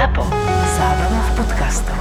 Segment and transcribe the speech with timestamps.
[0.00, 0.24] ZAPO.
[0.80, 2.00] Zábrná v podcastov.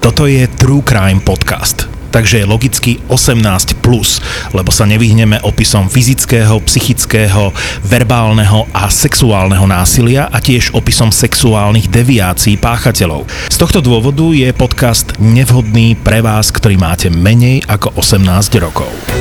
[0.00, 4.16] Toto je True Crime Podcast, takže je logicky 18+, plus,
[4.56, 7.52] lebo sa nevyhneme opisom fyzického, psychického,
[7.84, 13.28] verbálneho a sexuálneho násilia a tiež opisom sexuálnych deviácií páchateľov.
[13.52, 19.19] Z tohto dôvodu je podcast nevhodný pre vás, ktorý máte menej ako 18 rokov.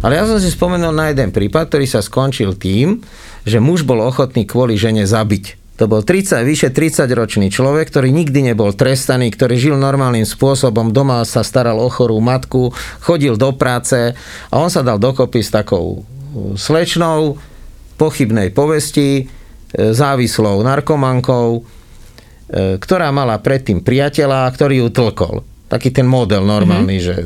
[0.00, 3.04] Ale ja som si spomenul na jeden prípad, ktorý sa skončil tým,
[3.44, 5.60] že muž bol ochotný kvôli žene zabiť.
[5.80, 11.24] To bol 30, vyše 30-ročný človek, ktorý nikdy nebol trestaný, ktorý žil normálnym spôsobom, doma
[11.24, 12.68] sa staral o chorú matku,
[13.00, 14.12] chodil do práce
[14.52, 17.40] a on sa dal dokopy s takou uh, slečnou
[18.00, 19.24] pochybnej povesti, e,
[19.76, 25.44] závislou narkomankou, e, ktorá mala predtým priateľa, ktorý ju tlkol.
[25.68, 27.08] Taký ten model normálny, mm-hmm.
[27.12, 27.16] že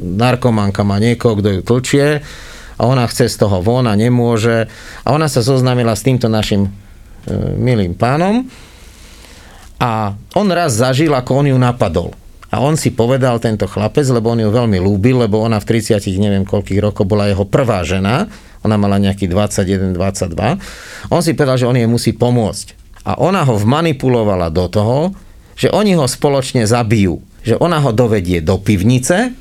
[0.00, 2.08] narkomanka má niekoho, kto ju tlčie
[2.80, 4.66] a ona chce z toho von a nemôže.
[5.04, 6.70] A ona sa zoznámila s týmto našim e,
[7.60, 8.48] milým pánom
[9.80, 12.12] a on raz zažil, ako on ju napadol.
[12.50, 16.02] A on si povedal, tento chlapec, lebo on ju veľmi lúbil, lebo ona v 30
[16.18, 18.26] neviem koľkých rokov bola jeho prvá žena,
[18.60, 21.08] ona mala nejaký 21, 22.
[21.08, 22.76] On si povedal, že on jej musí pomôcť.
[23.08, 24.98] A ona ho vmanipulovala do toho,
[25.56, 27.24] že oni ho spoločne zabijú.
[27.40, 29.32] Že ona ho dovedie do pivnice,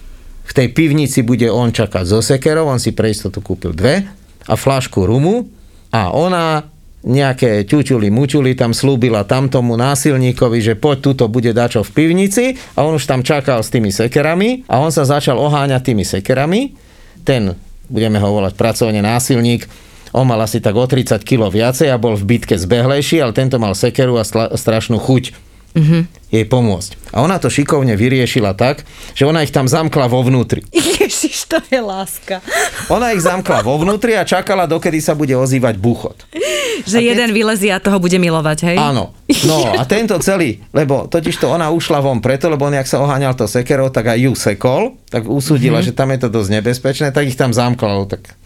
[0.49, 4.01] v tej pivnici bude on čakať so sekerou, on si pre istotu kúpil dve
[4.49, 5.45] a flašku rumu
[5.93, 6.65] a ona
[6.99, 12.83] nejaké ťuťuli, muťuli tam slúbila tamtomu násilníkovi, že poď tuto bude dačo v pivnici a
[12.83, 16.75] on už tam čakal s tými sekerami a on sa začal oháňať tými sekerami.
[17.23, 17.55] Ten
[17.87, 19.63] budeme ho volať pracovne násilník,
[20.11, 23.61] on mal asi tak o 30 kg viacej a bol v bitke zbehlejší, ale tento
[23.61, 26.01] mal sekeru a stra- strašnú chuť mm-hmm.
[26.29, 26.91] jej pomôcť.
[27.13, 28.85] A ona to šikovne vyriešila tak,
[29.17, 30.61] že ona ich tam zamkla vo vnútri.
[30.73, 32.41] Ježiš, to je láska.
[32.93, 36.29] Ona ich zamkla vo vnútri a čakala, dokedy sa bude ozývať buchot.
[36.85, 38.77] Že keď- jeden vylezie a toho bude milovať, hej?
[38.77, 39.11] Áno.
[39.45, 43.01] No a tento celý, lebo totiž to ona ušla von preto, lebo on jak sa
[43.01, 45.93] oháňal to sekerou, tak aj ju sekol, tak usúdila, mm-hmm.
[45.93, 48.37] že tam je to dosť nebezpečné, tak ich tam zamkla tak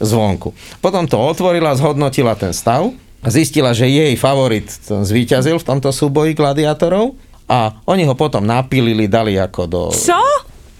[0.00, 0.56] zvonku.
[0.80, 6.32] Potom to otvorila, zhodnotila ten stav a zistila, že jej favorit zvíťazil v tomto súboji
[6.32, 7.18] gladiátorov
[7.50, 9.82] a oni ho potom napilili, dali ako do...
[9.90, 10.20] Čo?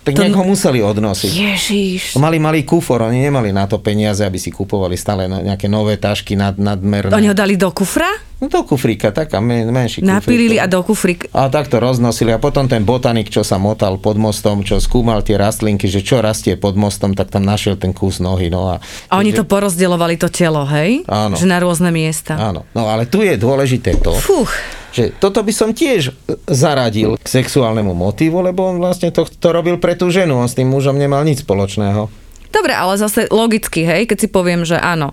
[0.01, 1.29] Tak To- ho museli odnosiť.
[1.29, 2.03] Ježiš.
[2.17, 6.41] Mali malý kufor, oni nemali na to peniaze, aby si kupovali stále nejaké nové tašky
[6.41, 7.13] nad, nadmerné.
[7.13, 8.09] Oni ho dali do kufra?
[8.41, 10.65] No do kufríka, taká men, menší Napilili kufrík.
[10.65, 11.21] a do kufrík.
[11.37, 15.37] A takto roznosili a potom ten botanik, čo sa motal pod mostom, čo skúmal tie
[15.37, 18.49] rastlinky, že čo rastie pod mostom, tak tam našiel ten kus nohy.
[18.49, 18.81] No a,
[19.13, 21.05] A oni to porozdeľovali to telo, hej?
[21.05, 21.37] Áno.
[21.37, 22.41] Že na rôzne miesta.
[22.41, 24.49] Áno, no ale tu je dôležité to, Fúch.
[24.97, 26.17] že toto by som tiež
[26.49, 30.57] zaradil k sexuálnemu motívu, lebo on vlastne to, to robil pre tú ženu, on s
[30.57, 32.09] tým mužom nemal nič spoločného.
[32.51, 35.13] Dobre, ale zase logicky, hej, keď si poviem, že áno.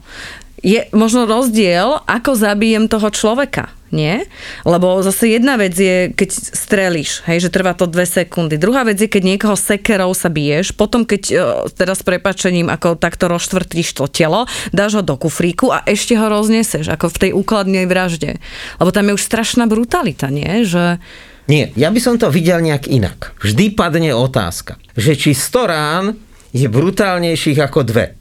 [0.66, 4.26] Je možno rozdiel, ako zabijem toho človeka, nie?
[4.66, 8.58] Lebo zase jedna vec je, keď strelíš, hej, že trvá to dve sekundy.
[8.58, 11.36] Druhá vec je, keď niekoho sekerou sa biješ, potom keď e,
[11.78, 16.26] teraz s prepačením ako takto rozštvrtíš to telo, dáš ho do kufríku a ešte ho
[16.26, 18.42] rozneseš, ako v tej úkladnej vražde.
[18.82, 20.66] Lebo tam je už strašná brutalita, nie?
[20.66, 20.98] Že...
[21.46, 23.38] Nie, ja by som to videl nejak inak.
[23.46, 26.06] Vždy padne otázka, že či 100 rán
[26.50, 28.18] je brutálnejších ako dve.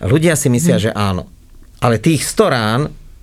[0.00, 1.37] Ľudia si myslia, že áno.
[1.78, 2.80] Ale tých 100 rán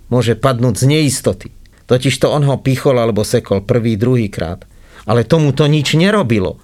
[0.08, 1.50] môže padnúť z neistoty.
[1.86, 4.64] Totiž to on ho pichol alebo sekol prvý, druhý krát.
[5.06, 6.58] Ale tomu to nič nerobilo.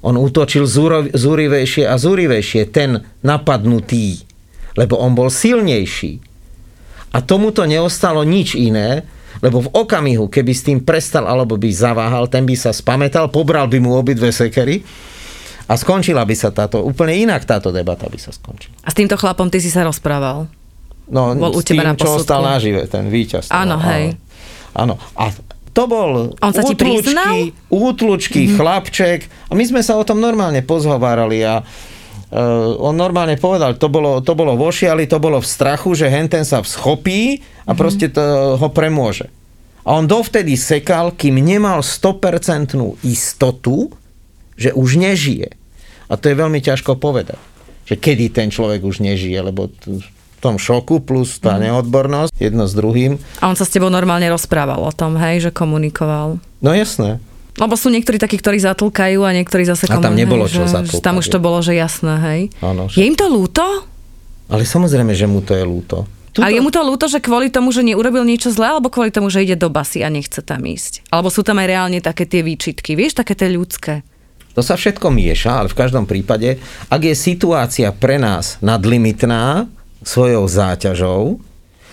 [0.00, 0.64] On útočil
[1.12, 4.24] zúrivejšie a zúrivejšie, ten napadnutý.
[4.72, 6.24] Lebo on bol silnejší.
[7.12, 9.04] A tomuto neostalo nič iné,
[9.44, 13.68] lebo v okamihu, keby s tým prestal alebo by zaváhal, ten by sa spametal, pobral
[13.68, 14.80] by mu obidve sekery
[15.68, 18.72] a skončila by sa táto, úplne inak táto debata by sa skončila.
[18.80, 20.48] A s týmto chlapom ty si sa rozprával.
[21.10, 22.22] No, Bol u teba tým, na čo posudku.
[22.22, 23.50] ostal nažive, ten víťaz.
[23.50, 24.14] Áno, hej.
[24.72, 24.96] Áno.
[25.18, 25.34] A
[25.72, 26.62] to bol On sa?
[26.62, 27.72] Mhm.
[27.72, 28.56] útlučký mm-hmm.
[28.60, 31.64] chlapček a my sme sa o tom normálne pozhovárali a
[32.32, 36.08] Uh, on normálne povedal, to bolo, to bolo vo šiali, to bolo v strachu, že
[36.08, 39.28] henten sa vschopí a proste to ho premôže.
[39.84, 42.72] A on dovtedy sekal, kým nemal 100%
[43.04, 43.92] istotu,
[44.56, 45.52] že už nežije.
[46.08, 47.36] A to je veľmi ťažko povedať.
[47.84, 50.00] Že kedy ten človek už nežije, lebo t-
[50.42, 53.22] tom šoku plus tá neodbornosť, jedno s druhým.
[53.38, 56.42] A on sa s tebou normálne rozprával o tom, hej, že komunikoval.
[56.58, 57.22] No jasné.
[57.54, 60.82] Lebo sú niektorí takí, ktorí zatlkajú a niektorí zase A tam nebolo hej, čo že,
[60.82, 62.40] zatlkať, Tam už to bolo, že jasné, hej.
[62.58, 63.62] Áno, Je im to lúto?
[64.50, 66.08] Ale samozrejme, že mu to je ľúto.
[66.32, 66.40] Tuto...
[66.40, 69.28] A je mu to ľúto, že kvôli tomu, že neurobil niečo zlé, alebo kvôli tomu,
[69.28, 71.04] že ide do basy a nechce tam ísť?
[71.12, 74.00] Alebo sú tam aj reálne také tie výčitky, vieš, také tie ľudské?
[74.56, 76.56] To sa všetko mieša, ale v každom prípade,
[76.88, 79.68] ak je situácia pre nás nadlimitná
[80.04, 81.42] svojou záťažou,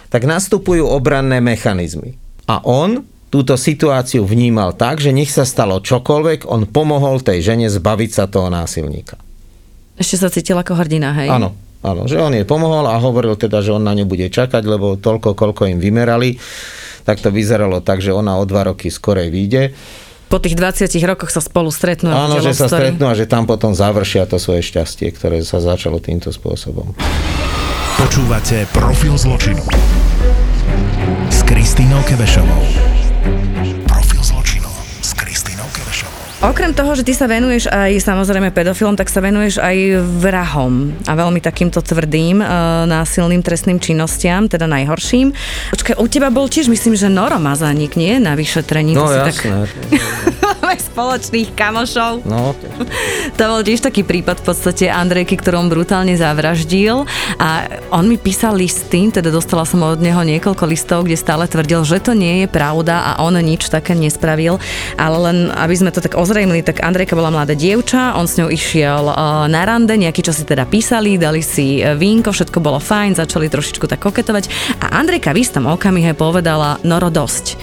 [0.10, 2.18] tak nastupujú obranné mechanizmy.
[2.50, 7.70] A on túto situáciu vnímal tak, že nech sa stalo čokoľvek, on pomohol tej žene
[7.70, 9.22] zbaviť sa toho násilníka.
[10.02, 11.30] Ešte sa cítil ako hrdina, hej?
[11.30, 11.54] Áno,
[11.86, 14.98] áno, že on jej pomohol a hovoril teda, že on na ňu bude čakať, lebo
[14.98, 16.42] toľko, koľko im vymerali,
[17.06, 19.78] tak to vyzeralo tak, že ona o dva roky skorej vyjde.
[20.30, 22.14] Po tých 20 rokoch sa spolu stretnú.
[22.14, 22.94] Áno, že sa story.
[22.94, 26.94] stretnú a že tam potom završia to svoje šťastie, ktoré sa začalo týmto spôsobom.
[28.00, 29.60] Počúvate Profil zločinu
[31.28, 32.64] s Kristínou Kebešovou.
[33.92, 34.72] Profil zločinu
[35.04, 36.48] s Kristínou Kebešovou.
[36.48, 41.12] Okrem toho, že ty sa venuješ aj samozrejme pedofilom, tak sa venuješ aj vrahom a
[41.12, 42.48] veľmi takýmto tvrdým, e,
[42.88, 45.36] násilným trestným činnostiam, teda najhorším.
[45.76, 48.16] Počkaj, u teba bol tiež, myslím, že Noro Mazánik, nie?
[48.16, 48.96] Na vyšetrení.
[48.96, 49.68] No To si jasné.
[49.68, 50.39] Máme
[51.00, 52.28] spoločných kamošov.
[52.28, 52.52] No,
[53.40, 57.08] To bol tiež taký prípad v podstate Andrejky, ktorú on brutálne zavraždil.
[57.40, 61.88] A on mi písal listy, teda dostala som od neho niekoľko listov, kde stále tvrdil,
[61.88, 64.60] že to nie je pravda a on nič také nespravil,
[65.00, 68.52] ale len aby sme to tak ozrejmili, tak Andrejka bola mladá dievča, on s ňou
[68.52, 69.16] išiel eh,
[69.48, 73.48] na rande, nejaký čas si teda písali, dali si eh, vínko, všetko bolo fajn, začali
[73.48, 74.52] trošičku tak koketovať.
[74.84, 77.56] A Andrejka v istom okamihe povedala, Noro dosť,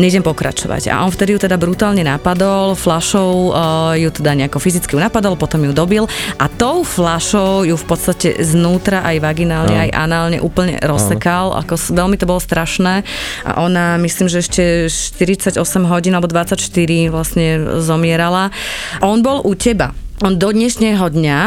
[0.00, 0.88] nejdem pokračovať.
[0.88, 3.56] A on vtedy ju teda brutálne napadol, flašou uh,
[3.92, 9.02] ju teda nejako fyzicky napadol, potom ju dobil a tou flašou ju v podstate znútra
[9.02, 9.84] aj vaginálne, Áno.
[9.84, 13.02] aj análne úplne rozsekal, ako s- veľmi to bolo strašné
[13.42, 16.62] a ona myslím, že ešte 48 hodín alebo 24
[17.08, 17.46] vlastne
[17.80, 18.54] zomierala.
[19.00, 19.90] On bol u teba.
[20.20, 21.38] On do dnešného dňa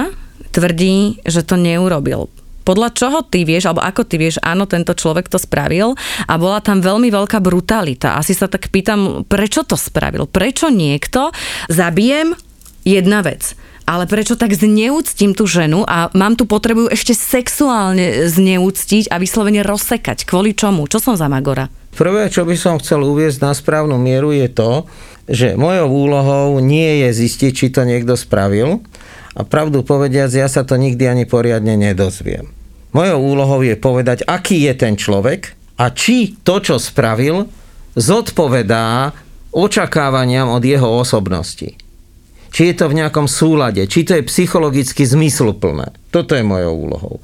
[0.49, 2.27] tvrdí, že to neurobil.
[2.61, 5.97] Podľa čoho ty vieš, alebo ako ty vieš, áno, tento človek to spravil
[6.29, 8.17] a bola tam veľmi veľká brutalita.
[8.17, 10.29] Asi sa tak pýtam, prečo to spravil?
[10.29, 11.33] Prečo niekto
[11.67, 12.37] zabijem
[12.85, 13.53] jedna vec.
[13.89, 19.65] Ale prečo tak zneúctím tú ženu a mám tu potrebu ešte sexuálne zneúctiť a vyslovene
[19.65, 20.23] rozsekať?
[20.23, 20.85] Kvôli čomu?
[20.85, 21.67] Čo som za Magora?
[21.91, 24.87] Prvé, čo by som chcel uviezť na správnu mieru je to,
[25.27, 28.79] že mojou úlohou nie je zistiť, či to niekto spravil
[29.31, 32.51] a pravdu povediac, ja sa to nikdy ani poriadne nedozviem.
[32.91, 37.47] Mojou úlohou je povedať, aký je ten človek a či to, čo spravil,
[37.95, 39.15] zodpovedá
[39.55, 41.79] očakávaniam od jeho osobnosti.
[42.51, 45.95] Či je to v nejakom súlade, či to je psychologicky zmysluplné.
[46.11, 47.15] Toto je mojou úlohou.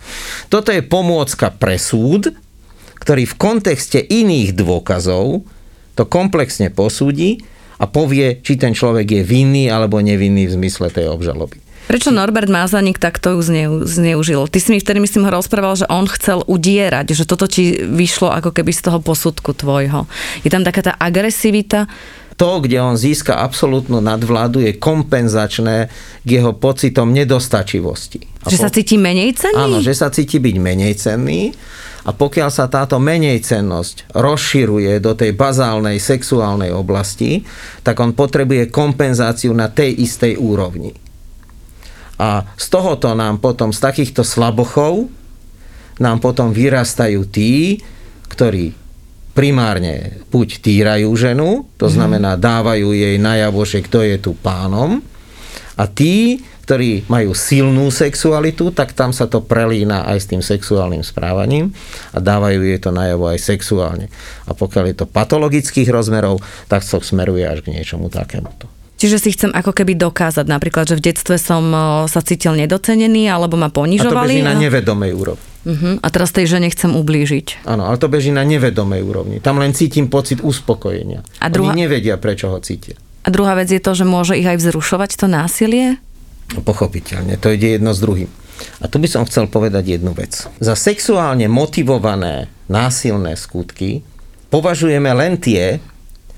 [0.48, 2.32] Toto je pomôcka pre súd,
[3.04, 5.44] ktorý v kontexte iných dôkazov
[6.00, 7.44] to komplexne posúdi
[7.76, 11.67] a povie, či ten človek je vinný alebo nevinný v zmysle tej obžaloby.
[11.88, 14.44] Prečo Norbert Mázanik takto ju zneu, zneužil?
[14.52, 18.28] Ty si mi vtedy, myslím, ho rozprával, že on chcel udierať, že toto ti vyšlo
[18.28, 20.04] ako keby z toho posudku tvojho.
[20.44, 21.88] Je tam taká tá agresivita,
[22.38, 25.90] To, kde on získa absolútnu nadvládu, je kompenzačné
[26.22, 28.46] k jeho pocitom nedostačivosti.
[28.46, 29.58] A že sa cíti menej cenný?
[29.58, 31.50] Áno, že sa cíti byť menej cenný
[32.06, 37.42] a pokiaľ sa táto menej cennosť rozširuje do tej bazálnej sexuálnej oblasti,
[37.82, 41.07] tak on potrebuje kompenzáciu na tej istej úrovni.
[42.18, 45.10] A z tohoto nám potom, z takýchto slabochov,
[46.02, 47.82] nám potom vyrastajú tí,
[48.30, 48.74] ktorí
[49.38, 54.98] primárne buď týrajú ženu, to znamená dávajú jej najavo, že kto je tu pánom,
[55.78, 61.06] a tí, ktorí majú silnú sexualitu, tak tam sa to prelína aj s tým sexuálnym
[61.06, 61.70] správaním
[62.12, 64.10] a dávajú jej to najavo aj sexuálne.
[64.50, 68.66] A pokiaľ je to patologických rozmerov, tak to smeruje až k niečomu takémuto.
[68.98, 71.70] Čiže si chcem ako keby dokázať napríklad, že v detstve som
[72.10, 74.42] sa cítil nedocenený alebo ma A to ponižovali.
[74.42, 75.46] beží na nevedomej úrovni.
[75.64, 75.94] uh-huh.
[76.02, 77.62] a teraz tej žene chcem ublížiť.
[77.64, 79.38] Áno, ale to beží na nevedomej úrovni.
[79.38, 81.22] Tam len cítim pocit uspokojenia.
[81.38, 82.98] A druhá- Oni nevedia, prečo ho cítia.
[83.22, 86.00] A druhá vec je to, že môže ich aj vzrušovať to násilie?
[86.56, 88.32] No, Pochopiteľne, to ide jedno s druhým.
[88.82, 90.50] A tu by som chcel povedať jednu vec.
[90.58, 94.02] Za sexuálne motivované násilné skutky
[94.50, 95.78] považujeme len tie,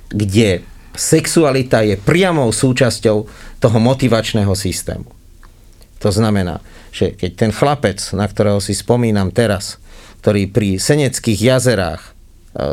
[0.09, 3.17] kde sexualita je priamou súčasťou
[3.59, 5.09] toho motivačného systému.
[5.99, 9.77] To znamená, že keď ten chlapec, na ktorého si spomínam teraz,
[10.23, 12.11] ktorý pri Seneckých jazerách e,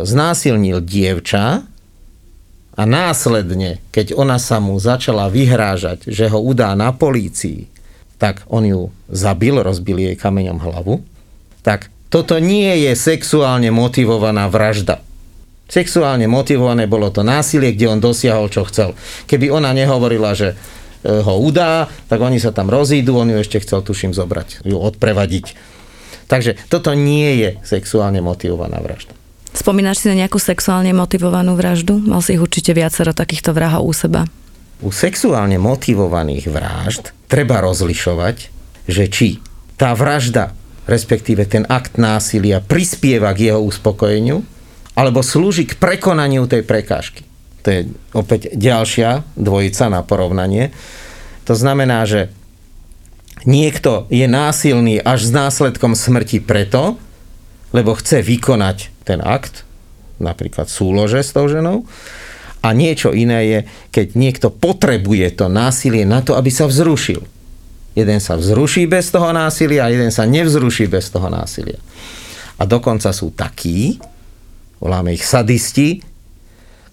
[0.06, 1.66] znásilnil dievča
[2.76, 7.70] a následne, keď ona sa mu začala vyhrážať, že ho udá na polícii,
[8.16, 8.80] tak on ju
[9.12, 11.04] zabil, rozbil jej kameňom hlavu,
[11.60, 15.05] tak toto nie je sexuálne motivovaná vražda.
[15.66, 18.94] Sexuálne motivované bolo to násilie, kde on dosiahol, čo chcel.
[19.26, 20.56] Keby ona nehovorila, že e,
[21.10, 25.58] ho udá, tak oni sa tam rozídu, on ju ešte chcel, tuším, zobrať, ju odprevadiť.
[26.30, 29.14] Takže toto nie je sexuálne motivovaná vražda.
[29.56, 31.98] Spomínaš si na nejakú sexuálne motivovanú vraždu?
[31.98, 34.22] Mal si ich určite viacero takýchto vrahov u seba.
[34.84, 38.36] U sexuálne motivovaných vražd treba rozlišovať,
[38.86, 39.40] že či
[39.80, 40.52] tá vražda,
[40.84, 44.44] respektíve ten akt násilia prispieva k jeho uspokojeniu,
[44.96, 47.22] alebo slúži k prekonaniu tej prekážky.
[47.62, 47.80] To je
[48.16, 50.72] opäť ďalšia dvojica na porovnanie.
[51.44, 52.32] To znamená, že
[53.44, 56.96] niekto je násilný až s následkom smrti preto,
[57.76, 59.68] lebo chce vykonať ten akt,
[60.16, 61.84] napríklad súlože s tou ženou,
[62.64, 63.58] a niečo iné je,
[63.94, 67.22] keď niekto potrebuje to násilie na to, aby sa vzrušil.
[67.94, 71.78] Jeden sa vzruší bez toho násilia a jeden sa nevzruší bez toho násilia.
[72.58, 74.02] A dokonca sú takí,
[74.80, 76.04] voláme ich sadisti,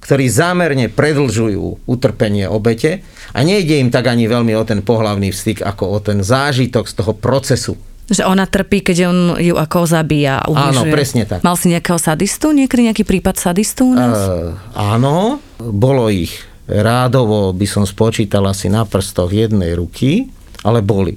[0.03, 5.63] ktorí zámerne predlžujú utrpenie obete a nejde im tak ani veľmi o ten pohlavný styk,
[5.63, 7.73] ako o ten zážitok z toho procesu.
[8.11, 10.43] Že ona trpí, keď on ju ako zabíja.
[10.43, 10.75] Ubližuje.
[10.75, 11.39] Áno, presne tak.
[11.39, 12.51] Mal si nejakého sadistu?
[12.51, 14.19] Niekedy nejaký prípad sadistu u nás?
[14.19, 16.35] Uh, áno, bolo ich
[16.67, 20.27] rádovo, by som spočítal asi na prstoch jednej ruky,
[20.67, 21.15] ale boli.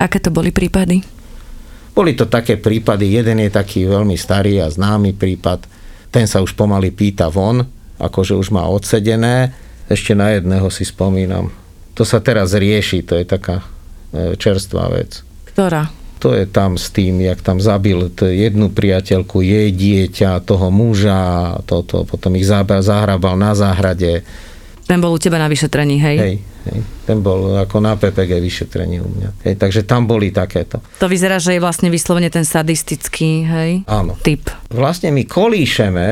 [0.00, 1.04] Aké to boli prípady?
[1.92, 5.64] Boli to také prípady, jeden je taký veľmi starý a známy prípad,
[6.14, 7.66] ten sa už pomaly pýta von,
[7.98, 9.50] akože už má odsedené.
[9.90, 11.50] Ešte na jedného si spomínam.
[11.98, 13.66] To sa teraz rieši, to je taká
[14.14, 15.26] e, čerstvá vec.
[15.50, 15.90] Ktorá?
[16.22, 22.06] To je tam s tým, jak tam zabil jednu priateľku, jej dieťa, toho muža, toto,
[22.06, 24.22] potom ich zahrabal na záhrade.
[24.84, 26.16] Ten bol u teba na vyšetrení, hej?
[26.20, 26.36] Hej,
[26.68, 26.80] hej.
[27.08, 29.30] Ten bol ako na PPG vyšetrení u mňa.
[29.48, 30.84] Hej, takže tam boli takéto.
[31.00, 33.70] To vyzerá, že je vlastne vyslovene ten sadistický, hej?
[33.88, 34.16] Áno.
[34.20, 34.52] Typ.
[34.68, 36.08] Vlastne my kolíšeme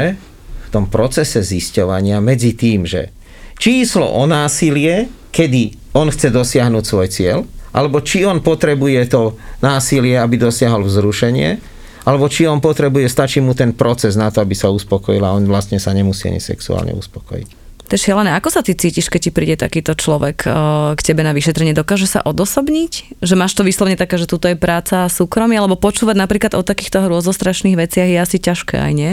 [0.65, 3.13] v tom procese zisťovania medzi tým, že
[3.61, 7.39] číslo o násilie, kedy on chce dosiahnuť svoj cieľ,
[7.77, 11.61] alebo či on potrebuje to násilie, aby dosiahol vzrušenie,
[12.03, 15.47] alebo či on potrebuje, stačí mu ten proces na to, aby sa uspokojil a on
[15.47, 17.62] vlastne sa nemusí ani sexuálne uspokojiť.
[17.93, 18.33] To je šialené.
[18.33, 20.53] Ako sa ty cítiš, keď ti príde takýto človek eh,
[20.97, 21.77] k tebe na vyšetrenie?
[21.77, 23.21] Dokáže sa odosobniť?
[23.21, 25.61] Že máš to vyslovne také, že tuto je práca a súkromie?
[25.61, 29.11] Alebo počúvať napríklad o takýchto hrôzostrašných veciach je asi ťažké aj nie?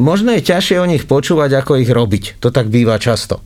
[0.00, 2.40] Možno je ťažšie o nich počúvať, ako ich robiť.
[2.40, 3.44] To tak býva často.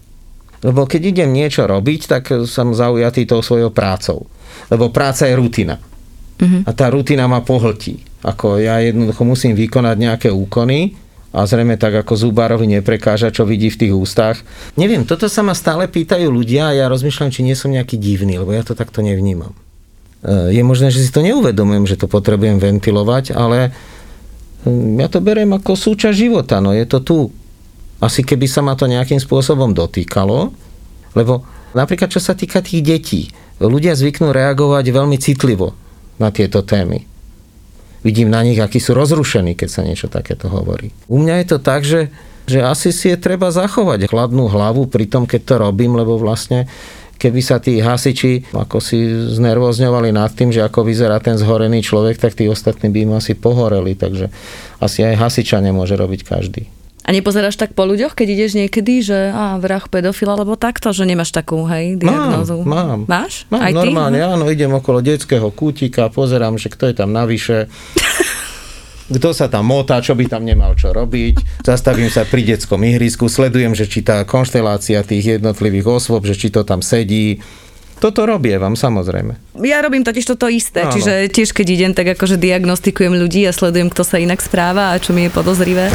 [0.62, 4.30] Lebo keď idem niečo robiť, tak som zaujatý tou svojou prácou.
[4.70, 5.82] Lebo práca je rutina.
[5.82, 6.62] Uh-huh.
[6.62, 7.98] A tá rutina ma pohltí.
[8.22, 10.94] Ako ja jednoducho musím vykonať nejaké úkony,
[11.30, 14.42] a zrejme tak ako Zubárovi neprekáža, čo vidí v tých ústach.
[14.74, 18.42] Neviem, toto sa ma stále pýtajú ľudia a ja rozmýšľam, či nie som nejaký divný,
[18.42, 19.54] lebo ja to takto nevnímam.
[20.26, 23.70] E, je možné, že si to neuvedomujem, že to potrebujem ventilovať, ale
[24.66, 27.16] hm, ja to beriem ako súčasť života, no je to tu.
[28.02, 30.50] Asi keby sa ma to nejakým spôsobom dotýkalo,
[31.14, 31.46] lebo
[31.78, 33.22] napríklad čo sa týka tých detí,
[33.62, 35.78] ľudia zvyknú reagovať veľmi citlivo
[36.18, 37.10] na tieto témy
[38.00, 40.92] vidím na nich, akí sú rozrušení, keď sa niečo takéto hovorí.
[41.06, 42.08] U mňa je to tak, že,
[42.48, 46.66] že asi si je treba zachovať chladnú hlavu pri tom, keď to robím, lebo vlastne
[47.20, 49.04] keby sa tí hasiči ako si
[49.36, 53.36] znervozňovali nad tým, že ako vyzerá ten zhorený človek, tak tí ostatní by im asi
[53.36, 54.32] pohoreli, takže
[54.80, 56.79] asi aj hasiča nemôže robiť každý.
[57.10, 61.02] A nepozeráš tak po ľuďoch, keď ideš niekedy, že á, vrah pedofil alebo takto, že
[61.02, 62.62] nemáš takú, hej, diagnózu?
[62.62, 63.02] Mám, mám.
[63.10, 63.50] Máš?
[63.50, 64.30] Mám, Aj normálne, ty?
[64.30, 67.66] áno, idem okolo detského kútika, pozerám, že kto je tam navyše,
[69.18, 71.66] kto sa tam motá, čo by tam nemal čo robiť.
[71.66, 76.54] Zastavím sa pri detskom ihrisku, sledujem, že či tá konštelácia tých jednotlivých osôb, že či
[76.54, 77.42] to tam sedí.
[77.98, 79.58] Toto robievam, samozrejme.
[79.66, 80.94] Ja robím totiž toto isté, Áno.
[80.94, 85.02] čiže tiež keď idem, tak akože diagnostikujem ľudí a sledujem, kto sa inak správa a
[85.02, 85.90] čo mi je podozrivé.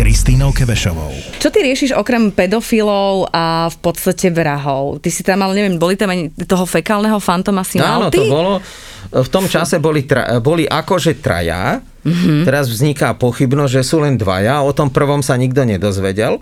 [0.00, 1.12] Kristínou Kebešovou.
[1.44, 4.96] Čo ty riešiš okrem pedofilov a v podstate vrahov?
[5.04, 8.24] Ty si tam, ale neviem, boli tam aj toho fekálneho fantoma si mal Áno, to
[8.24, 8.64] bolo.
[9.12, 11.84] V tom čase boli, tra, boli akože traja.
[12.00, 12.08] Mhm.
[12.08, 12.42] Mm-hmm.
[12.48, 14.64] Teraz vzniká pochybnosť, že sú len dvaja.
[14.64, 16.40] O tom prvom sa nikto nedozvedel.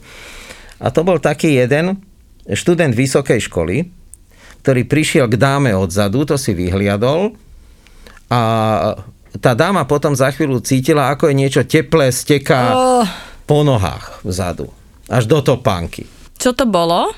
[0.79, 1.99] A to bol taký jeden
[2.47, 3.91] študent vysokej školy,
[4.63, 7.35] ktorý prišiel k dáme odzadu, to si vyhliadol
[8.31, 8.41] a
[9.43, 13.28] tá dáma potom za chvíľu cítila, ako je niečo teplé steká Oh.
[13.49, 14.69] Po nohách vzadu.
[15.09, 16.05] Až do topánky.
[16.37, 17.11] Čo to bolo?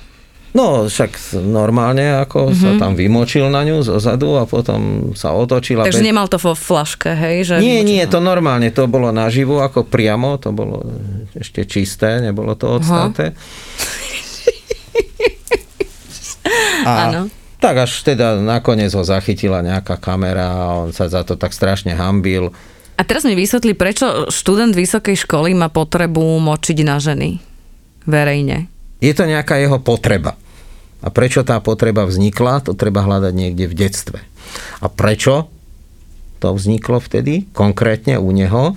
[0.50, 2.58] No, však normálne, ako mm-hmm.
[2.58, 5.78] sa tam vymočil na ňu zozadu a potom sa otočil.
[5.78, 7.46] a Takže bez- nemal to vo flaške, hej?
[7.46, 10.82] Že Nie, nie, to normálne, to bolo naživo, ako priamo, to bolo
[11.38, 13.34] ešte čisté, nebolo to odstáte.
[16.80, 17.28] A
[17.60, 21.92] tak až teda nakoniec ho zachytila nejaká kamera a on sa za to tak strašne
[21.92, 22.56] hambil.
[23.00, 27.40] A teraz mi vysvetli, prečo študent vysokej školy má potrebu močiť na ženy
[28.04, 28.68] verejne.
[29.00, 30.36] Je to nejaká jeho potreba.
[31.00, 34.20] A prečo tá potreba vznikla, to treba hľadať niekde v detstve.
[34.84, 35.48] A prečo?
[36.40, 38.74] to vzniklo vtedy, konkrétne u neho,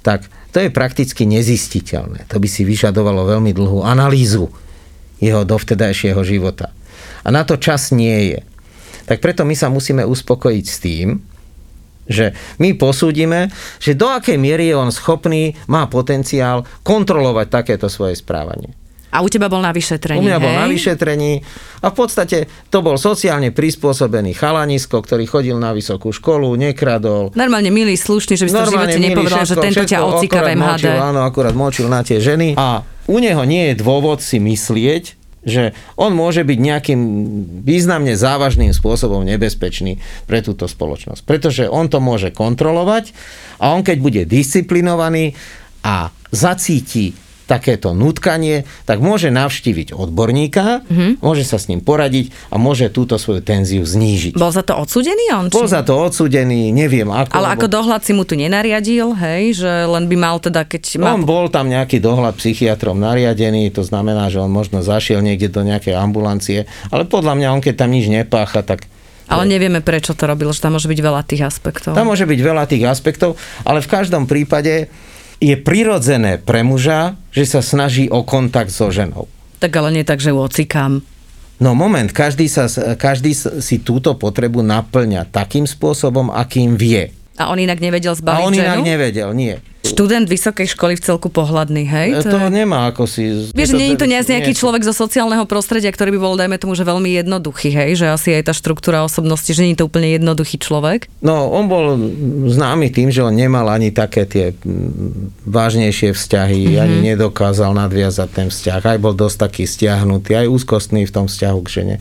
[0.00, 2.24] tak to je prakticky nezistiteľné.
[2.32, 4.48] To by si vyžadovalo veľmi dlhú analýzu
[5.20, 6.72] jeho dovtedajšieho života.
[7.22, 8.40] A na to čas nie je.
[9.04, 11.08] Tak preto my sa musíme uspokojiť s tým,
[12.08, 13.48] že my posúdime,
[13.80, 18.72] že do akej miery je on schopný, má potenciál kontrolovať takéto svoje správanie.
[19.14, 20.58] A u teba bol na vyšetrení, U mňa bol hej?
[20.58, 21.38] na vyšetrení
[21.86, 27.30] a v podstate to bol sociálne prispôsobený chalanisko, ktorý chodil na vysokú školu, nekradol.
[27.38, 30.38] Normálne milý, slušný, že by si v živote milý, nepovedal, že všetko- tento ťa ocíka
[30.42, 30.66] v MHD.
[30.66, 32.58] Močil, áno, akurát močil na tie ženy.
[32.58, 37.00] A u neho nie je dôvod si myslieť, že on môže byť nejakým
[37.62, 41.22] významne závažným spôsobom nebezpečný pre túto spoločnosť.
[41.24, 43.12] Pretože on to môže kontrolovať
[43.60, 45.36] a on keď bude disciplinovaný
[45.84, 50.86] a zacíti takéto nutkanie, tak môže navštíviť odborníka, Mhm.
[50.86, 51.12] mm-hmm.
[51.20, 54.32] môže sa s ním poradiť a môže túto svoju tenziu znížiť.
[54.34, 55.44] Bol za to odsudený on?
[55.48, 57.32] Bol či- za to odsudený, neviem ako.
[57.32, 60.82] Ale lebo- ako dohľad si mu tu nenariadil, hej, že len by mal teda, keď
[60.98, 61.12] má...
[61.12, 65.60] On bol tam nejaký dohľad psychiatrom nariadený, to znamená, že on možno zašiel niekde do
[65.60, 66.58] nejakej ambulancie,
[66.88, 68.88] ale podľa mňa on keď tam nič nepácha, tak
[69.24, 71.92] Ale nevieme, prečo to robil, že tam môže byť veľa tých aspektov.
[71.92, 74.88] tam môže byť veľa tých aspektov, ale v každom prípade
[75.44, 79.28] je prirodzené pre muža, že sa snaží o kontakt so ženou.
[79.60, 81.04] Tak ale nie tak, že ju ocikám.
[81.60, 82.66] No moment, každý, sa,
[82.98, 87.14] každý si túto potrebu naplňa takým spôsobom, akým vie.
[87.38, 88.64] A on inak nevedel zbaviť A on ženu?
[88.64, 89.58] inak nevedel, nie.
[89.84, 92.08] Študent vysokej školy v celku pohľadný, hej?
[92.24, 93.52] To, to nemá ako si...
[93.52, 96.72] Vieš, nie je to nejaký nie- človek zo sociálneho prostredia, ktorý by bol, dajme tomu,
[96.72, 98.00] že veľmi jednoduchý, hej?
[98.00, 101.12] Že asi aj tá štruktúra osobnosti, že nie je to úplne jednoduchý človek.
[101.20, 102.00] No, on bol
[102.48, 104.56] známy tým, že on nemal ani také tie
[105.44, 106.70] vážnejšie vzťahy, Mhm.
[106.70, 106.82] mm-hmm.
[106.82, 108.80] ani nedokázal nadviazať ten vzťah.
[108.86, 111.96] Aj bol dosť taký stiahnutý, aj úzkostný v tom vzťahu k žene.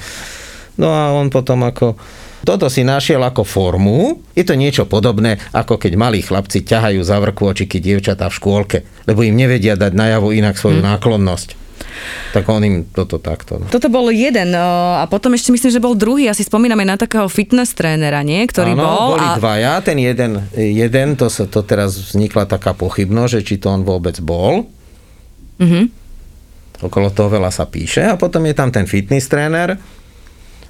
[0.73, 1.99] No a on potom ako...
[2.43, 4.19] Toto si našiel ako formu.
[4.35, 8.77] Je to niečo podobné, ako keď malí chlapci ťahajú za vrkôčiky dievčatá v škôlke,
[9.07, 10.87] lebo im nevedia dať najavo inak svoju mm.
[10.91, 11.49] náklonnosť.
[12.35, 13.63] Tak on im toto takto.
[13.63, 13.69] No.
[13.71, 14.67] Toto bol jeden o,
[14.99, 16.27] a potom ešte myslím, že bol druhý.
[16.27, 18.43] Asi spomíname na takého fitness trénera, nie?
[18.43, 19.07] Ktorý Áno, bol.
[19.15, 19.37] boli a...
[19.39, 23.87] dvaja, ten jeden, jeden to, sa, to teraz vznikla taká pochybnosť, že či to on
[23.87, 24.67] vôbec bol.
[25.63, 26.03] Mhm.
[26.83, 29.79] Okolo toho veľa sa píše a potom je tam ten fitness tréner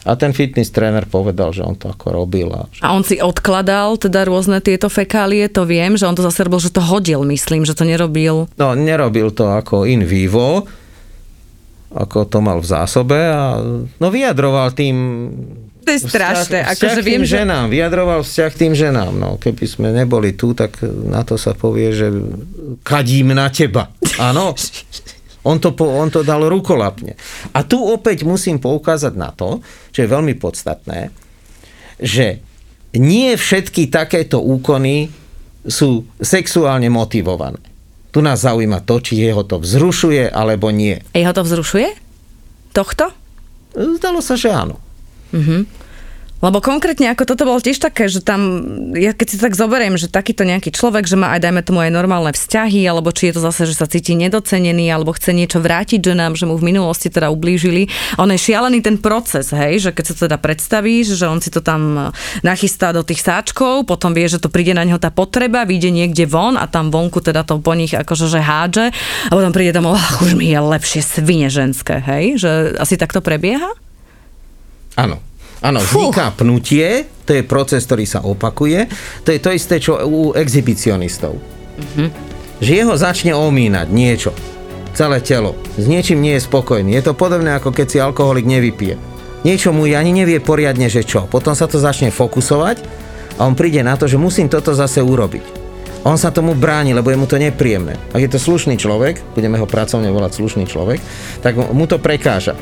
[0.04, 2.52] a ten fitness tréner povedal, že on to ako robil.
[2.52, 2.84] A, že...
[2.84, 6.60] A on si odkladal teda rôzne tieto fekálie, to viem, že on to zase robil,
[6.60, 8.52] že to hodil, myslím, že to nerobil.
[8.60, 10.68] No, nerobil to ako in vivo,
[11.96, 13.64] ako to mal v zásobe a
[14.02, 14.98] no vyjadroval tým
[15.86, 17.34] To je strašné, vzťah, akože vzťah viem, tým že...
[17.40, 19.14] ženám, vyjadroval vzťah tým ženám.
[19.16, 22.12] No, keby sme neboli tu, tak na to sa povie, že
[22.84, 23.88] kadím na teba.
[24.20, 24.52] Áno.
[25.44, 27.20] On to, po, on to dal rukolapne.
[27.52, 29.60] A tu opäť musím poukázať na to,
[29.92, 31.12] čo je veľmi podstatné,
[32.00, 32.40] že
[32.96, 35.12] nie všetky takéto úkony
[35.68, 37.60] sú sexuálne motivované.
[38.14, 41.02] Tu nás zaujíma to, či jeho to vzrušuje alebo nie.
[41.18, 41.90] Jeho to vzrušuje?
[42.72, 43.10] Tohto?
[43.74, 44.78] Zdalo sa, že áno.
[46.44, 48.60] Lebo konkrétne ako toto bolo tiež také, že tam,
[49.00, 51.96] ja keď si tak zoberiem, že takýto nejaký človek, že má aj dajme tomu aj
[51.96, 56.04] normálne vzťahy, alebo či je to zase, že sa cíti nedocenený, alebo chce niečo vrátiť
[56.04, 57.88] ženám, že mu v minulosti teda ublížili.
[58.20, 61.64] On je šialený ten proces, hej, že keď sa teda predstavíš, že on si to
[61.64, 62.12] tam
[62.44, 66.28] nachystá do tých sáčkov, potom vie, že to príde na neho tá potreba, vyjde niekde
[66.28, 69.96] von a tam vonku teda to po nich akože že hádže a potom príde domov,
[69.96, 73.72] ach, už mi je lepšie svine ženské, hej, že asi takto prebieha?
[75.00, 75.33] Áno.
[75.64, 78.92] Áno, vzniká pnutie, to je proces, ktorý sa opakuje.
[79.24, 81.40] To je to isté, čo u exhibicionistov.
[82.60, 84.36] Že jeho začne omínať niečo.
[84.94, 85.56] Celé telo.
[85.80, 86.94] S niečím nie je spokojný.
[86.94, 89.00] Je to podobné, ako keď si alkoholik nevypije.
[89.48, 91.26] Niečo mu ani nevie poriadne, že čo.
[91.32, 92.84] Potom sa to začne fokusovať
[93.40, 95.64] a on príde na to, že musím toto zase urobiť.
[96.04, 97.96] On sa tomu bráni, lebo je mu to nepríjemné.
[98.12, 101.00] Ak je to slušný človek, budeme ho pracovne volať slušný človek,
[101.40, 102.60] tak mu to prekáža.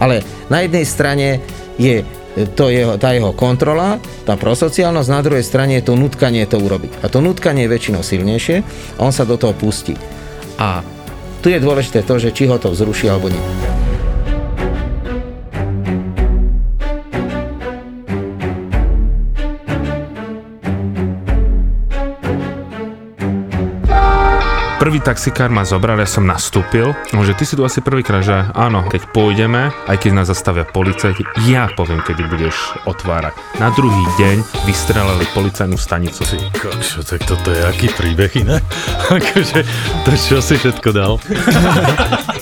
[0.00, 1.44] Ale na jednej strane
[1.76, 2.00] je
[2.32, 7.04] to jeho, tá jeho kontrola, tá prosociálnosť, na druhej strane je to nutkanie to urobiť.
[7.04, 8.64] A to nutkanie je väčšinou silnejšie
[9.00, 9.96] on sa do toho pustí.
[10.56, 10.80] A
[11.42, 13.71] tu je dôležité to, že či ho to vzruší alebo nie.
[24.82, 28.34] Prvý taxikár ma zobral, ja som nastúpil, no, že ty si tu asi prvýkrát, že
[28.50, 33.30] áno, keď pôjdeme, aj keď nás zastavia policajti, ja poviem, kedy budeš otvárať.
[33.62, 36.26] Na druhý deň vystrelali policajnú stanicu.
[36.26, 38.58] Ty kokšo, tak toto je aký príbeh iné?
[39.22, 39.62] akože,
[40.02, 41.14] to čo si všetko dal?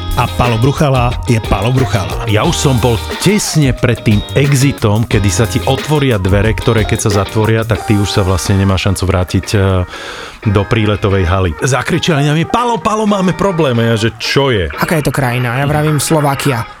[0.17, 2.27] a Palo Bruchala je Palo Bruchala.
[2.27, 6.99] Ja už som bol tesne pred tým exitom, kedy sa ti otvoria dvere, ktoré keď
[7.07, 9.57] sa zatvoria, tak ty už sa vlastne nemá šancu vrátiť e,
[10.51, 11.51] do príletovej haly.
[11.63, 13.77] Zakričali na mi, Palo, Palo, máme problém.
[13.79, 14.67] A ja, že čo je?
[14.75, 15.61] Aká je to krajina?
[15.61, 16.80] Ja vravím Slovakia.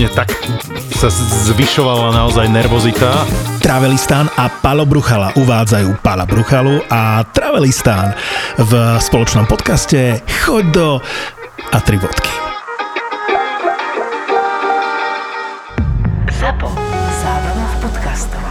[0.00, 0.32] mne tak
[0.96, 1.12] sa
[1.52, 3.28] zvyšovala naozaj nervozita.
[3.60, 8.16] Travelistán a Palo Bruchala uvádzajú Pala Bruchalu a Travelistán
[8.56, 10.88] v spoločnom podcaste Choď do
[11.68, 12.32] a tri bodky.
[16.32, 16.68] ZAPO.
[17.20, 18.44] Zábrná v podcastov.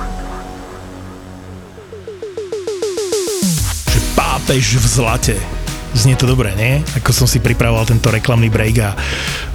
[3.89, 5.58] Že pápež v zlate.
[5.97, 6.85] Znie to dobre, nie?
[7.01, 8.93] Ako som si pripravoval tento reklamný break a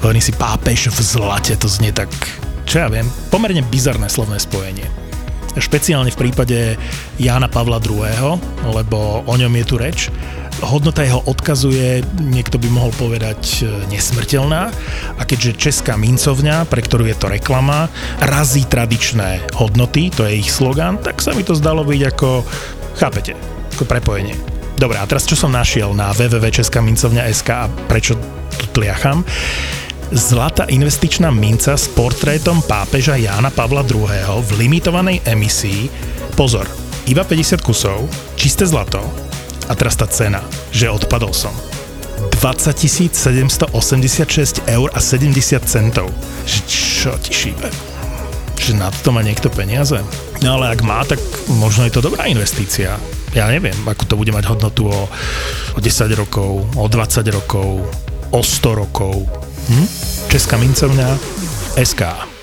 [0.02, 2.10] hovorím si pápež v zlate, to znie tak,
[2.66, 5.04] čo ja viem, pomerne bizarné slovné spojenie.
[5.54, 6.74] Špeciálne v prípade
[7.14, 8.42] Jána Pavla II.,
[8.74, 10.10] lebo o ňom je tu reč.
[10.58, 14.74] Hodnota jeho odkazu je, niekto by mohol povedať, e, nesmrteľná.
[15.14, 17.86] A keďže Česká mincovňa, pre ktorú je to reklama,
[18.18, 22.42] razí tradičné hodnoty, to je ich slogan, tak sa mi to zdalo byť ako,
[22.98, 23.38] chápete,
[23.78, 24.53] ako prepojenie.
[24.74, 28.18] Dobre, a teraz čo som našiel na www.českamincovňa.sk a prečo
[28.58, 29.22] tu tliacham?
[30.14, 34.10] Zlatá investičná minca s portrétom pápeža Jána Pavla II.
[34.42, 35.88] v limitovanej emisii.
[36.34, 36.66] Pozor,
[37.06, 39.00] iba 50 kusov, čisté zlato.
[39.70, 41.54] A teraz tá cena, že odpadol som.
[42.42, 46.12] 20 786 eur a 70 centov.
[46.44, 47.70] Čo ti šíbe?
[48.60, 49.96] Že na to má niekto peniaze?
[50.44, 53.00] No ale ak má, tak možno je to dobrá investícia.
[53.34, 55.10] Ja neviem, ako to bude mať hodnotu o,
[55.74, 57.82] o 10 rokov, o 20 rokov,
[58.30, 59.26] o 100 rokov.
[59.70, 59.86] Hm?
[60.30, 61.18] Česká mincovňa
[61.74, 62.33] SK.